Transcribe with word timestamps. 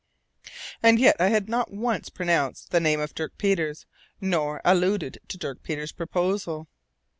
And 0.81 0.97
yet 0.97 1.15
I 1.19 1.27
had 1.27 1.47
not 1.47 1.71
once 1.71 2.09
pronounced 2.09 2.71
the 2.71 2.79
name 2.79 2.99
of 2.99 3.13
Dirk 3.13 3.37
Peters, 3.37 3.85
nor 4.19 4.59
alluded 4.65 5.19
to 5.27 5.37
Dirk 5.37 5.61
Peters' 5.61 5.91
proposal. 5.91 6.67